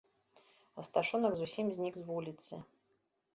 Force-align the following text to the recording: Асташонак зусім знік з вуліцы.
Асташонак 0.83 1.33
зусім 1.41 1.69
знік 1.77 1.93
з 2.01 2.07
вуліцы. 2.09 2.53